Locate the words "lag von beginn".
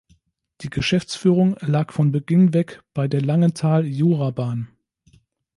1.59-2.55